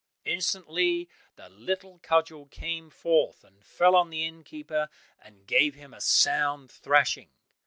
[0.25, 4.89] Instantly the little cudgel came forth, and fell on the inn keeper
[5.21, 7.29] and gave him a sound thrashing.